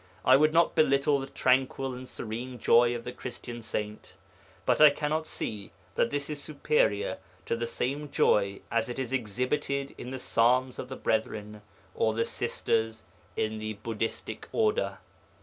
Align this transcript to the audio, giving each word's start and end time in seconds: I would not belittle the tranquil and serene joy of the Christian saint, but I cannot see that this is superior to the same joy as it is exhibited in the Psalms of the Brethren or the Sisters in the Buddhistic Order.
I 0.25 0.35
would 0.35 0.51
not 0.51 0.73
belittle 0.73 1.19
the 1.19 1.27
tranquil 1.29 1.93
and 1.93 2.09
serene 2.09 2.57
joy 2.57 2.95
of 2.95 3.03
the 3.03 3.11
Christian 3.11 3.61
saint, 3.61 4.13
but 4.65 4.81
I 4.81 4.89
cannot 4.89 5.27
see 5.27 5.71
that 5.93 6.09
this 6.09 6.27
is 6.27 6.41
superior 6.41 7.19
to 7.45 7.55
the 7.55 7.67
same 7.67 8.09
joy 8.09 8.61
as 8.71 8.89
it 8.89 8.97
is 8.97 9.13
exhibited 9.13 9.93
in 9.99 10.09
the 10.09 10.17
Psalms 10.17 10.79
of 10.79 10.89
the 10.89 10.95
Brethren 10.95 11.61
or 11.93 12.15
the 12.15 12.25
Sisters 12.25 13.03
in 13.37 13.59
the 13.59 13.73
Buddhistic 13.83 14.47
Order. 14.51 14.97